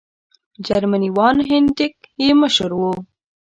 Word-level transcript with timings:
جرمنی 0.65 1.09
وان 1.15 1.37
هینټیګ 1.47 1.95
یې 2.21 2.29
مشر 2.41 2.69
وو. 2.79 2.91